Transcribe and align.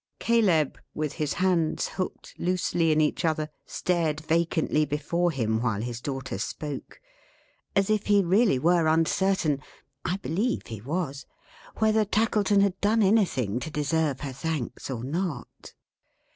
Caleb, 0.17 0.79
with 0.95 1.13
his 1.13 1.33
hands 1.33 1.89
hooked 1.89 2.33
loosely 2.39 2.91
in 2.91 2.99
each 2.99 3.23
other, 3.23 3.51
stared 3.67 4.19
vacantly 4.19 4.83
before 4.83 5.29
him 5.29 5.61
while 5.61 5.79
his 5.79 6.01
daughter 6.01 6.39
spoke, 6.39 6.99
as 7.75 7.87
if 7.87 8.07
he 8.07 8.23
really 8.23 8.57
were 8.57 8.87
uncertain 8.87 9.61
(I 10.03 10.17
believe 10.17 10.65
he 10.65 10.81
was) 10.81 11.27
whether 11.77 12.03
Tackleton 12.03 12.61
had 12.61 12.81
done 12.81 13.03
anything 13.03 13.59
to 13.59 13.69
deserve 13.69 14.21
her 14.21 14.33
thanks, 14.33 14.89
or 14.89 15.03
not. 15.03 15.75